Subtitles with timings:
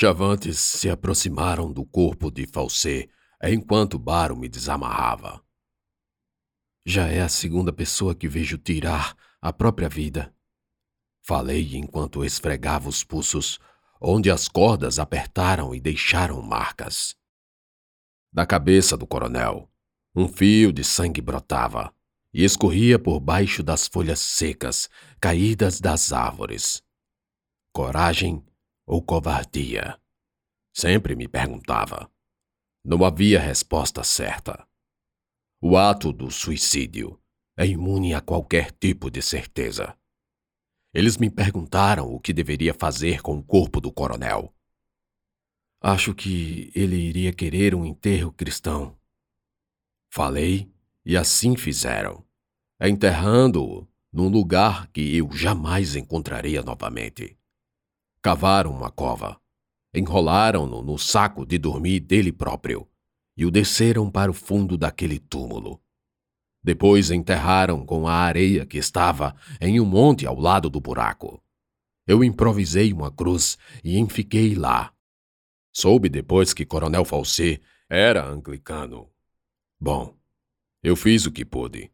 [0.00, 3.10] Chavantes se aproximaram do corpo de Falsê
[3.42, 5.44] enquanto Baro me desamarrava.
[6.86, 10.32] Já é a segunda pessoa que vejo tirar a própria vida.
[11.20, 13.58] Falei enquanto esfregava os pulsos,
[14.00, 17.16] onde as cordas apertaram e deixaram marcas.
[18.32, 19.68] Da cabeça do coronel,
[20.14, 21.92] um fio de sangue brotava
[22.32, 24.88] e escorria por baixo das folhas secas
[25.20, 26.84] caídas das árvores.
[27.72, 28.46] Coragem
[28.88, 30.00] ou covardia?
[30.72, 32.10] Sempre me perguntava.
[32.82, 34.66] Não havia resposta certa.
[35.60, 37.20] O ato do suicídio
[37.56, 39.94] é imune a qualquer tipo de certeza.
[40.94, 44.54] Eles me perguntaram o que deveria fazer com o corpo do coronel.
[45.80, 48.98] Acho que ele iria querer um enterro cristão.
[50.10, 50.72] Falei
[51.04, 52.24] e assim fizeram,
[52.80, 57.37] enterrando-o num lugar que eu jamais encontraria novamente.
[58.28, 59.40] Cavaram uma cova,
[59.94, 62.86] enrolaram-no no saco de dormir dele próprio
[63.34, 65.80] e o desceram para o fundo daquele túmulo.
[66.62, 71.42] Depois enterraram com a areia que estava em um monte ao lado do buraco.
[72.06, 74.92] Eu improvisei uma cruz e enfiquei lá.
[75.72, 79.08] Soube depois que Coronel Falsê era anglicano.
[79.80, 80.14] Bom,
[80.82, 81.90] eu fiz o que pude.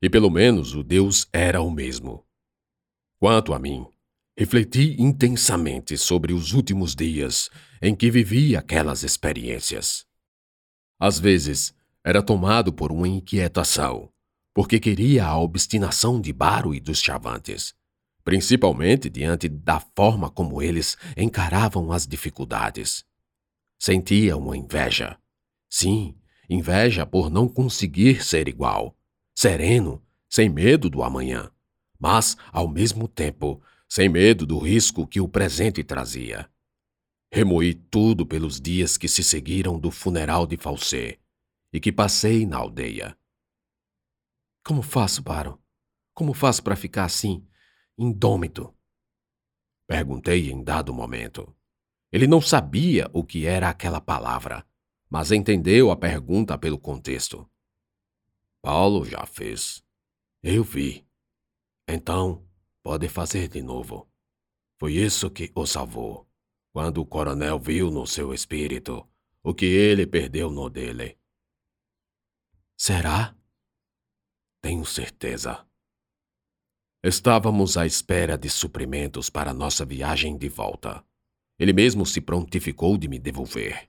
[0.00, 2.24] E pelo menos o Deus era o mesmo.
[3.18, 3.84] Quanto a mim,
[4.36, 10.06] refleti intensamente sobre os últimos dias em que vivi aquelas experiências.
[10.98, 14.10] Às vezes, era tomado por uma inquietação,
[14.54, 17.74] porque queria a obstinação de Baro e dos Chavantes,
[18.24, 23.04] principalmente diante da forma como eles encaravam as dificuldades.
[23.78, 25.18] Sentia uma inveja.
[25.68, 26.16] Sim,
[26.48, 28.96] inveja por não conseguir ser igual,
[29.34, 31.50] sereno, sem medo do amanhã,
[31.98, 33.62] mas, ao mesmo tempo,
[33.94, 36.50] sem medo do risco que o presente trazia.
[37.30, 41.20] Remoí tudo pelos dias que se seguiram do funeral de Falsê
[41.70, 43.14] e que passei na aldeia.
[44.64, 45.58] Como faço, Baron?
[46.14, 47.46] Como faço para ficar assim,
[47.98, 48.74] indômito?
[49.86, 51.54] Perguntei em dado momento.
[52.10, 54.66] Ele não sabia o que era aquela palavra,
[55.10, 57.46] mas entendeu a pergunta pelo contexto.
[58.62, 59.84] Paulo já fez.
[60.42, 61.06] Eu vi.
[61.86, 62.42] Então,
[62.82, 64.08] Pode fazer de novo.
[64.78, 66.28] Foi isso que o salvou,
[66.72, 69.08] quando o coronel viu no seu espírito
[69.44, 71.16] o que ele perdeu no dele.
[72.76, 73.36] Será?
[74.60, 75.64] Tenho certeza.
[77.04, 81.04] Estávamos à espera de suprimentos para nossa viagem de volta.
[81.58, 83.88] Ele mesmo se prontificou de me devolver.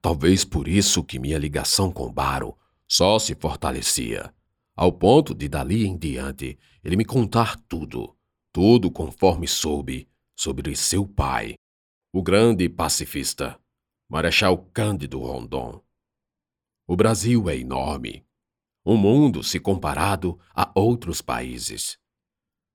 [0.00, 2.56] Talvez por isso que minha ligação com Baro
[2.88, 4.34] só se fortalecia,
[4.74, 8.16] ao ponto de dali em diante ele me contar tudo
[8.52, 11.54] tudo conforme soube sobre seu pai,
[12.12, 13.58] o grande pacifista,
[14.08, 15.80] Marechal Cândido Rondon.
[16.86, 18.26] O Brasil é enorme,
[18.84, 21.96] um mundo se comparado a outros países.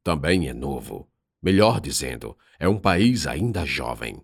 [0.02, 1.10] Também é novo,
[1.42, 4.24] melhor dizendo, é um país ainda jovem,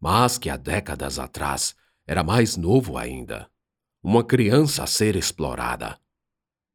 [0.00, 1.76] mas que há décadas atrás
[2.06, 3.50] era mais novo ainda,
[4.02, 6.00] uma criança a ser explorada.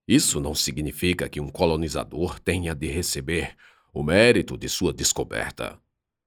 [0.08, 3.56] Isso não significa que um colonizador tenha de receber
[3.94, 5.80] o mérito de sua descoberta.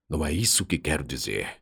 [0.09, 1.61] Não é isso que quero dizer.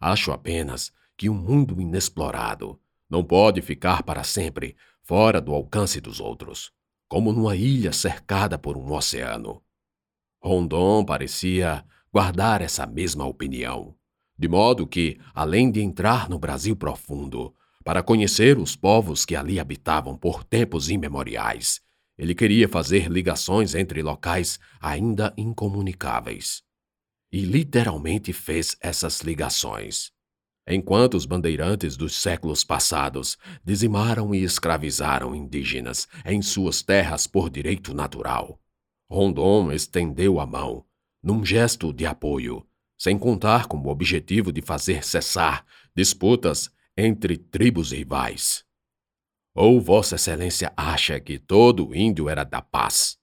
[0.00, 6.20] Acho apenas que um mundo inexplorado não pode ficar para sempre fora do alcance dos
[6.20, 6.72] outros,
[7.06, 9.62] como numa ilha cercada por um oceano.
[10.42, 13.94] Rondon parecia guardar essa mesma opinião,
[14.38, 17.54] de modo que, além de entrar no Brasil profundo,
[17.84, 21.85] para conhecer os povos que ali habitavam por tempos imemoriais
[22.18, 26.62] ele queria fazer ligações entre locais ainda incomunicáveis.
[27.30, 30.10] E literalmente fez essas ligações.
[30.68, 37.94] Enquanto os bandeirantes dos séculos passados dizimaram e escravizaram indígenas em suas terras por direito
[37.94, 38.60] natural,
[39.08, 40.84] Rondon estendeu a mão,
[41.22, 42.66] num gesto de apoio,
[42.98, 45.64] sem contar com o objetivo de fazer cessar
[45.94, 48.65] disputas entre tribos rivais.
[49.58, 53.16] Ou Vossa Excelência acha que todo índio era da paz?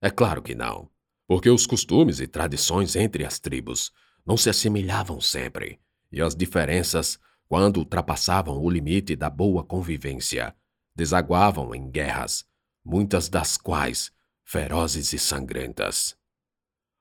[0.00, 0.88] É claro que não,
[1.26, 3.90] porque os costumes e tradições entre as tribos
[4.24, 5.80] não se assemelhavam sempre,
[6.12, 7.18] e as diferenças,
[7.48, 10.54] quando ultrapassavam o limite da boa convivência,
[10.94, 12.44] desaguavam em guerras,
[12.84, 14.12] muitas das quais
[14.44, 16.16] ferozes e sangrentas.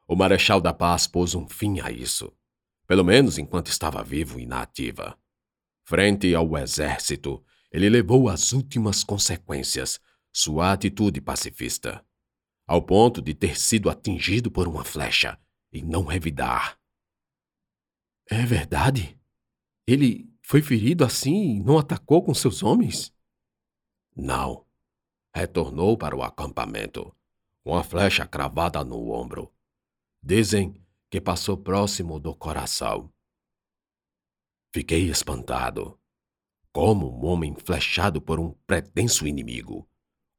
[0.08, 2.34] O Marechal da Paz pôs um fim a isso,
[2.88, 5.16] pelo menos enquanto estava vivo e na ativa.
[5.86, 7.44] Frente ao exército
[7.74, 10.00] ele levou às últimas consequências
[10.32, 12.06] sua atitude pacifista,
[12.68, 15.40] ao ponto de ter sido atingido por uma flecha
[15.72, 16.80] e não revidar.
[18.30, 19.20] É verdade?
[19.88, 23.12] Ele foi ferido assim e não atacou com seus homens?
[24.16, 24.66] Não.
[25.36, 27.14] Retornou para o acampamento,
[27.64, 29.52] com a flecha cravada no ombro.
[30.22, 30.80] Dizem
[31.10, 33.12] que passou próximo do coração.
[34.72, 36.00] Fiquei espantado.
[36.74, 39.88] Como um homem flechado por um pretenso inimigo?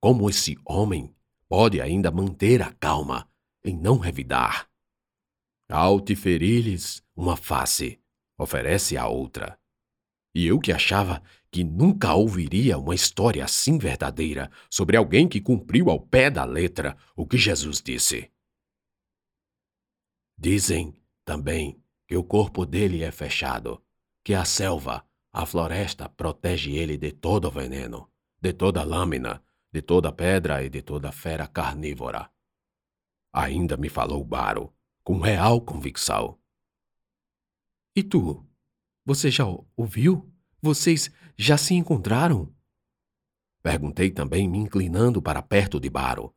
[0.00, 1.14] Como esse homem
[1.48, 3.30] pode ainda manter a calma
[3.64, 4.68] em não revidar?
[5.70, 8.00] Ao te ferir-lhes uma face,
[8.36, 9.56] oferece a outra.
[10.34, 11.22] E eu que achava
[11.52, 16.96] que nunca ouviria uma história assim verdadeira sobre alguém que cumpriu ao pé da letra
[17.14, 18.28] o que Jesus disse.
[20.36, 20.92] Dizem
[21.24, 23.80] também que o corpo dele é fechado,
[24.24, 28.08] que a selva, a floresta, protege ele de todo veneno,
[28.40, 29.42] de toda lâmina,
[29.72, 32.30] de toda pedra e de toda fera carnívora.
[33.32, 34.72] Ainda me falou Baro,
[35.02, 36.38] com real convicção.
[37.96, 38.46] E tu?
[39.04, 39.44] Você já
[39.76, 40.32] ouviu?
[40.62, 42.54] Vocês já se encontraram?
[43.60, 46.32] Perguntei também, me inclinando para perto de Baro.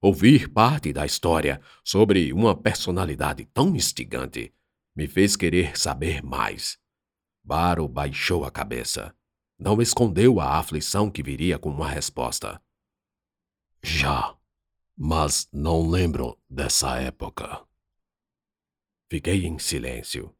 [0.00, 4.54] Ouvir parte da história sobre uma personalidade tão instigante
[4.96, 6.78] me fez querer saber mais.
[7.42, 9.14] Baro baixou a cabeça.
[9.58, 12.60] Não escondeu a aflição que viria com uma resposta.
[13.82, 14.36] Já,
[14.96, 17.64] mas não lembro dessa época.
[19.08, 20.34] Fiquei em silêncio.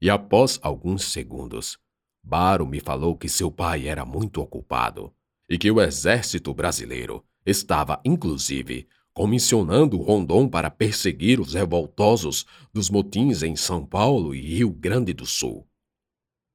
[0.00, 1.78] E após alguns segundos,
[2.22, 5.14] Baro me falou que seu pai era muito ocupado
[5.48, 13.42] e que o exército brasileiro estava, inclusive, comissionando Rondon para perseguir os revoltosos dos motins
[13.42, 15.67] em São Paulo e Rio Grande do Sul.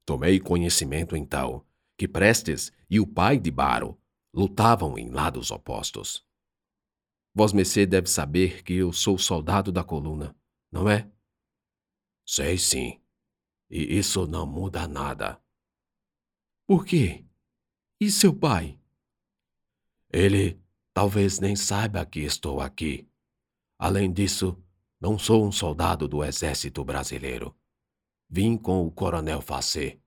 [0.04, 1.64] Tomei conhecimento então
[1.96, 3.98] que Prestes e o pai de Baro
[4.32, 6.26] lutavam em lados opostos.
[7.34, 10.36] Vosmecê deve saber que eu sou soldado da coluna,
[10.70, 11.10] não é?
[12.26, 13.00] Sei sim.
[13.70, 15.40] E isso não muda nada.
[16.66, 17.24] Por quê?
[18.00, 18.78] E seu pai?
[20.12, 20.60] Ele
[20.92, 23.08] talvez nem saiba que estou aqui.
[23.78, 24.56] Além disso,
[25.00, 27.54] não sou um soldado do exército brasileiro.
[28.36, 30.00] Vim com o coronel Facê,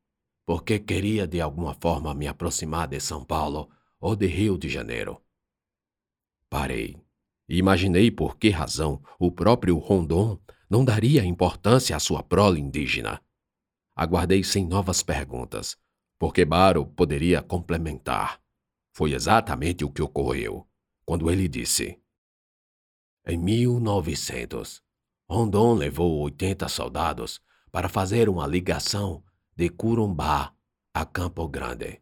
[0.45, 3.69] porque queria de alguma forma me aproximar de São Paulo
[4.01, 5.23] ou de Rio de Janeiro.
[6.49, 7.01] Parei
[7.47, 10.37] imaginei por que razão o próprio Rondon
[10.69, 13.23] não daria importância à sua prole indígena.
[13.95, 15.77] Aguardei sem novas perguntas,
[16.19, 18.41] porque Baro poderia complementar.
[18.93, 20.67] Foi exatamente o que ocorreu
[21.05, 21.97] quando ele disse:
[23.25, 24.83] Em 1900,
[25.29, 27.46] Rondon levou 80 soldados
[27.77, 29.23] para fazer uma ligação
[29.55, 30.51] de Curumbá
[30.91, 32.01] a Campo Grande.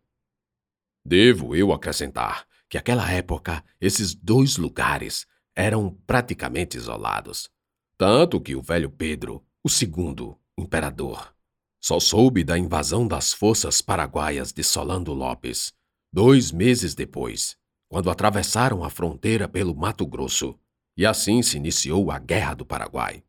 [1.06, 7.50] Devo eu acrescentar que naquela época esses dois lugares eram praticamente isolados,
[7.98, 11.36] tanto que o velho Pedro, o segundo imperador,
[11.82, 15.74] só soube da invasão das forças paraguaias de Solano Lopes
[16.10, 17.58] dois meses depois,
[17.90, 20.58] quando atravessaram a fronteira pelo Mato Grosso,
[20.96, 23.26] e assim se iniciou a Guerra do Paraguai.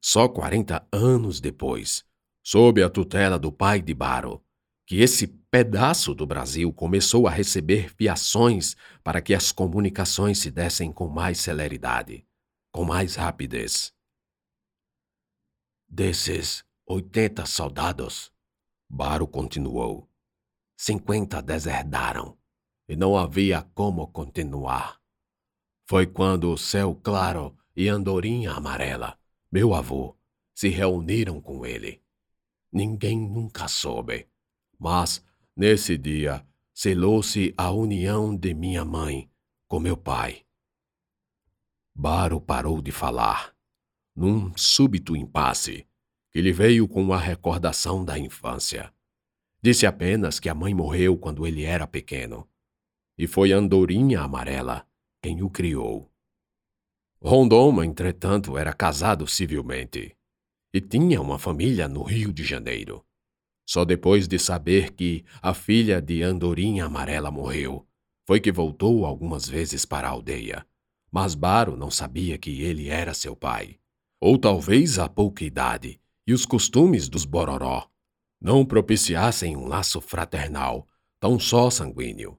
[0.00, 2.04] Só 40 anos depois,
[2.42, 4.42] sob a tutela do pai de Baro,
[4.86, 10.92] que esse pedaço do Brasil começou a receber fiações para que as comunicações se dessem
[10.92, 12.26] com mais celeridade,
[12.72, 13.92] com mais rapidez.
[15.88, 18.32] Desses Oitenta soldados.
[18.88, 20.08] Baro continuou.
[20.74, 22.34] Cinquenta deserdaram,
[22.88, 24.98] e não havia como continuar.
[25.86, 29.18] Foi quando o céu claro e andorinha amarela,
[29.50, 30.16] meu avô,
[30.54, 32.02] se reuniram com ele.
[32.72, 34.28] Ninguém nunca soube,
[34.78, 35.24] mas
[35.56, 39.30] nesse dia selou-se a união de minha mãe
[39.66, 40.44] com meu pai.
[41.94, 43.54] Baro parou de falar.
[44.14, 45.86] Num súbito impasse,
[46.30, 48.92] que lhe veio com a recordação da infância.
[49.62, 52.48] Disse apenas que a mãe morreu quando ele era pequeno.
[53.16, 54.86] E foi Andorinha Amarela
[55.22, 56.12] quem o criou.
[57.20, 60.16] Rondon, entretanto, era casado civilmente
[60.72, 63.04] e tinha uma família no Rio de Janeiro.
[63.66, 67.86] Só depois de saber que a filha de Andorinha Amarela morreu,
[68.26, 70.66] foi que voltou algumas vezes para a aldeia.
[71.10, 73.78] Mas Baro não sabia que ele era seu pai.
[74.20, 77.88] Ou talvez a pouca idade e os costumes dos Bororó
[78.40, 80.86] não propiciassem um laço fraternal,
[81.18, 82.38] tão só sanguíneo.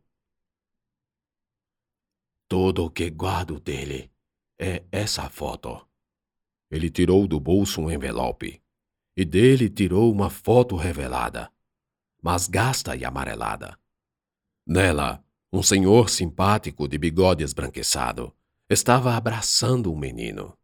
[2.48, 4.09] Tudo o que guardo dele
[4.60, 5.88] é essa foto.
[6.70, 8.62] Ele tirou do bolso um envelope
[9.16, 11.51] e dele tirou uma foto revelada,
[12.22, 13.80] mas gasta e amarelada.
[14.68, 18.36] Nela, um senhor simpático de bigode esbranquiçado
[18.70, 20.56] estava abraçando um menino.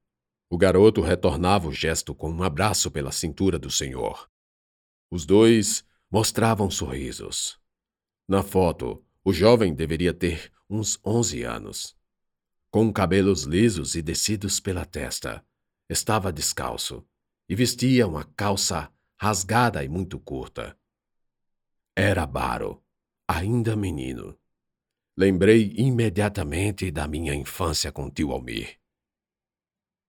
[0.49, 4.29] O garoto retornava o gesto com um abraço pela cintura do senhor.
[5.09, 7.59] Os dois mostravam sorrisos.
[8.27, 11.95] Na foto, o jovem deveria ter uns 11 anos.
[12.75, 15.41] Com cabelos lisos e descidos pela testa,
[15.89, 17.07] estava descalço
[17.47, 20.77] e vestia uma calça rasgada e muito curta.
[21.95, 22.83] Era Baro,
[23.25, 24.37] ainda menino.
[25.15, 28.77] Lembrei imediatamente da minha infância com tio Almir.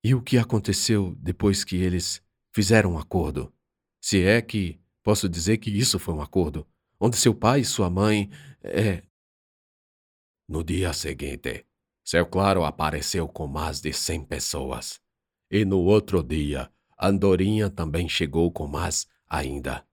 [0.02, 2.20] E o que aconteceu depois que eles
[2.52, 3.54] fizeram um acordo?
[4.00, 6.66] Se é que posso dizer que isso foi um acordo,
[6.98, 8.28] onde seu pai e sua mãe.
[8.60, 9.04] É...
[10.48, 11.64] No dia seguinte,
[12.06, 15.00] Céu Claro apareceu com mais de cem pessoas.
[15.50, 19.84] E no outro dia, Andorinha também chegou com mais ainda.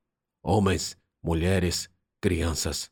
[0.43, 1.89] Homens, mulheres,
[2.21, 2.91] crianças,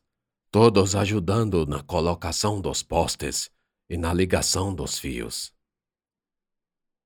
[0.50, 3.48] todos ajudando na colocação dos postes
[3.88, 5.54] e na ligação dos fios.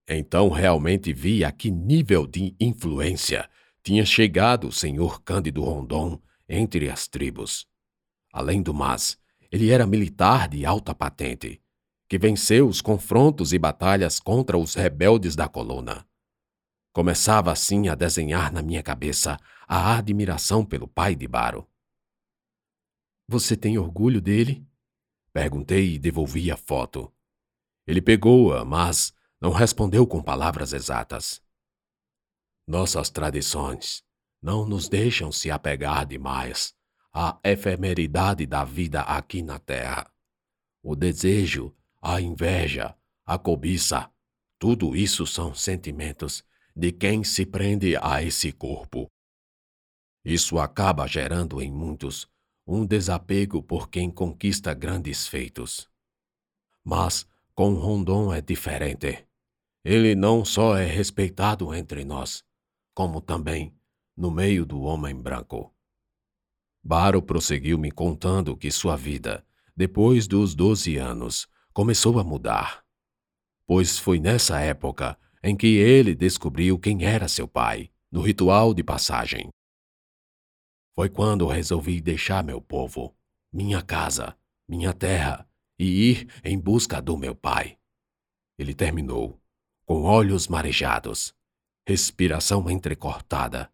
[0.08, 3.46] Então realmente vi a que nível de influência
[3.82, 6.18] tinha chegado o senhor Cândido Rondon
[6.48, 7.68] entre as tribos.
[8.32, 9.18] Além do mais,
[9.52, 11.60] ele era militar de alta patente,
[12.08, 16.06] que venceu os confrontos e batalhas contra os rebeldes da coluna.
[16.92, 21.68] Começava assim a desenhar na minha cabeça a admiração pelo pai de Baro.
[23.28, 24.66] Você tem orgulho dele?
[25.32, 27.12] Perguntei e devolvi a foto.
[27.86, 31.42] Ele pegou-a, mas não respondeu com palavras exatas.
[32.66, 34.02] Nossas tradições
[34.40, 36.74] não nos deixam se apegar demais
[37.12, 40.10] à efemeridade da vida aqui na Terra.
[40.82, 41.74] O desejo,
[42.08, 42.96] a inveja,
[43.26, 44.08] a cobiça,
[44.60, 46.44] tudo isso são sentimentos
[46.74, 49.10] de quem se prende a esse corpo.
[50.24, 52.28] Isso acaba gerando em muitos
[52.64, 55.90] um desapego por quem conquista grandes feitos.
[56.84, 59.26] Mas com Rondon é diferente.
[59.84, 62.44] Ele não só é respeitado entre nós,
[62.94, 63.76] como também
[64.16, 65.74] no meio do homem branco.
[66.84, 69.44] Baro prosseguiu me contando que sua vida,
[69.76, 72.82] depois dos doze anos, começou a mudar.
[73.66, 78.82] Pois foi nessa época em que ele descobriu quem era seu pai, no ritual de
[78.82, 79.50] passagem.
[80.94, 83.14] Foi quando resolvi deixar meu povo,
[83.52, 84.34] minha casa,
[84.66, 85.46] minha terra
[85.78, 87.76] e ir em busca do meu pai.
[88.58, 89.38] Ele terminou,
[89.84, 91.34] com olhos marejados,
[91.86, 93.70] respiração entrecortada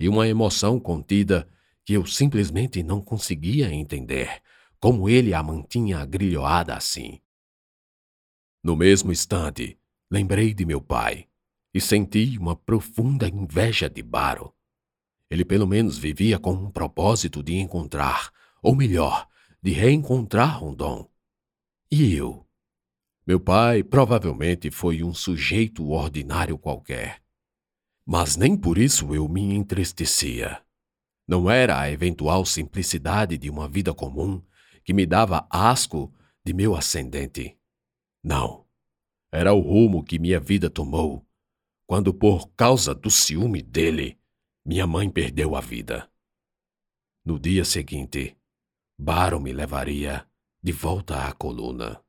[0.00, 1.48] e uma emoção contida
[1.84, 4.42] que eu simplesmente não conseguia entender
[4.80, 7.20] como ele a mantinha agrilhoada assim.
[8.64, 9.78] No mesmo instante,
[10.10, 11.28] lembrei de meu pai
[11.74, 14.54] e senti uma profunda inveja de Baro.
[15.30, 19.28] Ele pelo menos vivia com um propósito de encontrar, ou melhor,
[19.62, 21.06] de reencontrar Rondon.
[21.90, 22.48] E eu?
[23.26, 27.22] Meu pai provavelmente foi um sujeito ordinário qualquer.
[28.06, 30.62] Mas nem por isso eu me entristecia.
[31.28, 34.42] Não era a eventual simplicidade de uma vida comum
[34.82, 36.10] que me dava asco
[36.42, 37.58] de meu ascendente.
[38.24, 38.66] Não.
[39.30, 41.26] Era o rumo que minha vida tomou
[41.86, 44.18] quando, por causa do ciúme dele,
[44.64, 46.10] minha mãe perdeu a vida.
[47.22, 48.34] No dia seguinte,
[48.98, 50.26] Baro me levaria
[50.62, 52.02] de volta à coluna.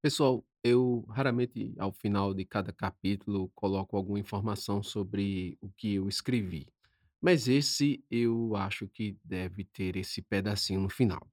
[0.00, 6.08] Pessoal, eu raramente, ao final de cada capítulo, coloco alguma informação sobre o que eu
[6.08, 6.72] escrevi.
[7.22, 11.26] Mas esse eu acho que deve ter esse pedacinho no final.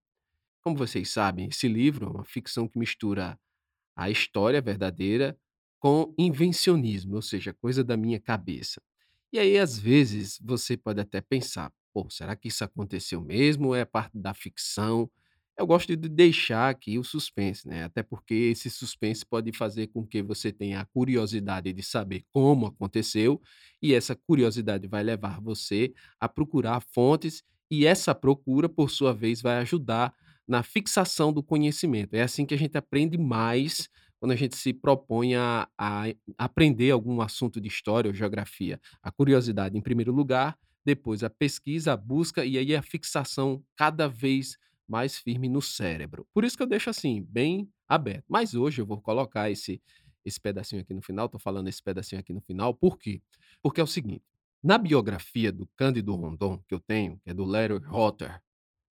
[0.63, 3.39] Como vocês sabem, esse livro é uma ficção que mistura
[3.96, 5.38] a história verdadeira
[5.79, 8.81] com invencionismo, ou seja, coisa da minha cabeça.
[9.34, 13.75] E aí, às vezes, você pode até pensar: pô, será que isso aconteceu mesmo ou
[13.75, 15.10] é parte da ficção?
[15.60, 17.84] Eu gosto de deixar aqui o suspense, né?
[17.84, 22.68] Até porque esse suspense pode fazer com que você tenha a curiosidade de saber como
[22.68, 23.42] aconteceu,
[23.82, 29.42] e essa curiosidade vai levar você a procurar fontes, e essa procura, por sua vez,
[29.42, 30.13] vai ajudar
[30.48, 32.13] na fixação do conhecimento.
[32.13, 36.04] É assim que a gente aprende mais quando a gente se propõe a, a
[36.38, 38.80] aprender algum assunto de história ou geografia.
[39.04, 44.08] A curiosidade em primeiro lugar, depois a pesquisa, a busca e aí a fixação cada
[44.08, 44.69] vez mais
[45.17, 46.27] firme no cérebro.
[46.34, 48.25] Por isso que eu deixo assim, bem aberto.
[48.29, 49.81] Mas hoje eu vou colocar esse
[50.25, 53.22] esse pedacinho aqui no final, estou falando esse pedacinho aqui no final, por quê?
[53.62, 54.24] Porque é o seguinte,
[54.63, 58.41] na biografia do Cândido Rondon, que eu tenho, que é do Larry Rotter,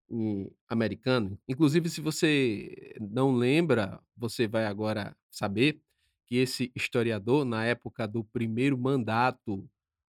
[0.09, 5.79] um americano, inclusive se você não lembra, você vai agora saber
[6.27, 9.69] que esse historiador, na época do primeiro mandato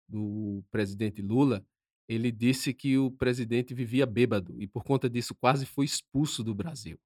[0.09, 1.65] do presidente Lula,
[2.13, 6.55] ele disse que o presidente vivia bêbado e por conta disso quase foi expulso do
[6.55, 6.99] Brasil.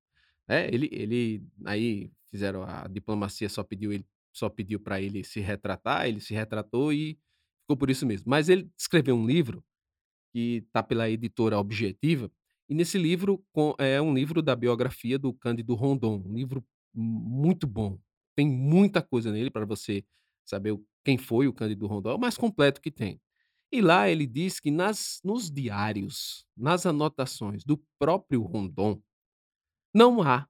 [0.48, 5.40] É, ele ele aí fizeram a diplomacia só pediu ele só pediu para ele se
[5.40, 7.18] retratar, ele se retratou e
[7.62, 8.30] ficou por isso mesmo.
[8.30, 9.64] Mas ele escreveu um livro
[10.32, 12.30] que está pela editora Objetiva,
[12.68, 13.44] e nesse livro
[13.78, 17.98] é um livro da biografia do Cândido Rondon, um livro muito bom.
[18.36, 20.04] Tem muita coisa nele para você
[20.44, 23.20] saber quem foi o Cândido Rondon, é o mais completo que tem.
[23.74, 29.02] E lá ele diz que nas nos diários, nas anotações do próprio Rondon,
[29.92, 30.48] não há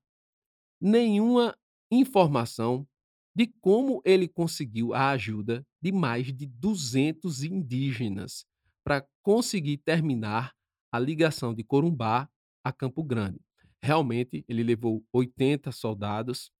[0.78, 1.56] nenhuma
[1.90, 2.86] informação
[3.34, 8.44] de como ele conseguiu a ajuda de mais de 200 indígenas
[8.84, 10.52] para conseguir terminar
[10.92, 12.28] a ligação de Corumbá
[12.62, 13.40] a Campo Grande.
[13.82, 16.52] Realmente, ele levou 80 soldados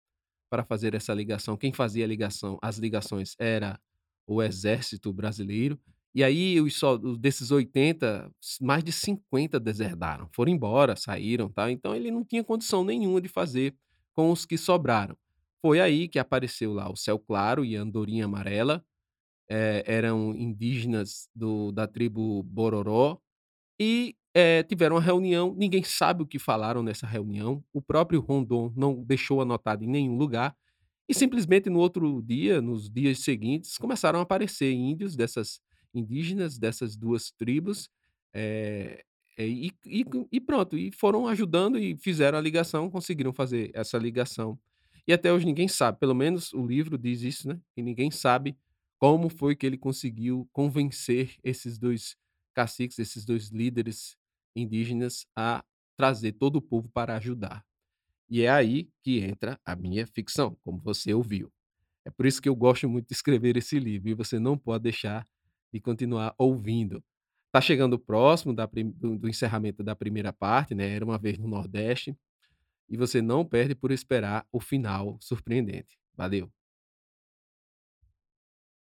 [0.48, 1.58] para fazer essa ligação.
[1.58, 3.78] Quem fazia a ligação, as ligações era
[4.26, 5.78] o exército brasileiro.
[6.14, 8.30] E aí, os sol- desses 80,
[8.60, 11.70] mais de 50 deserdaram, foram embora, saíram, tá?
[11.70, 13.74] Então ele não tinha condição nenhuma de fazer
[14.14, 15.16] com os que sobraram.
[15.60, 18.84] Foi aí que apareceu lá o Céu Claro e a Andorinha Amarela,
[19.50, 23.18] eh, eram indígenas do da tribo Bororó,
[23.80, 28.72] e, eh, tiveram uma reunião, ninguém sabe o que falaram nessa reunião, o próprio Rondon
[28.76, 30.56] não deixou anotado em nenhum lugar,
[31.08, 35.60] e simplesmente no outro dia, nos dias seguintes, começaram a aparecer índios dessas
[35.94, 37.88] indígenas dessas 2 tribos,
[38.34, 39.04] eh,
[39.38, 43.98] eh, e e e pronto, e foram ajudando e fizeram a ligação, conseguiram fazer essa
[43.98, 44.58] ligação.
[45.06, 48.56] E até hoje ninguém sabe, pelo menos o livro diz isso, né, e ninguém sabe
[48.98, 52.16] como foi que ele conseguiu convencer esses 2
[52.54, 54.16] caciques, esses 2 líderes
[54.56, 55.64] indígenas a
[55.96, 57.64] trazer todo o povo para ajudar.
[58.30, 61.52] E é aí que entra a minha ficção, como você ouviu.
[62.04, 64.84] É por isso que eu gosto muito de escrever esse livro e você não pode
[64.84, 65.26] deixar
[65.74, 67.04] de continuar ouvindo.
[67.52, 72.16] Tá chegando próximo da do encerramento da primeira parte, né, Era uma vez no Nordeste,
[72.88, 75.98] e você não perde por esperar o final surpreendente.
[76.16, 76.50] Valeu.